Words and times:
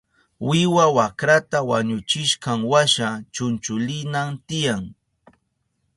Wiwa 0.47 0.85
wakrata 0.97 1.59
wañuchishkanwasha 1.69 3.07
chunchulinan 3.33 4.29
tiyan. 4.47 4.83